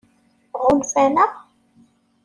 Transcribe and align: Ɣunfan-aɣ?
Ɣunfan-aɣ? 0.63 1.31